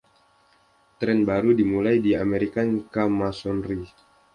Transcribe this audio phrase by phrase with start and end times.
[0.99, 3.83] Tren baru dimulai di American Co-masonry.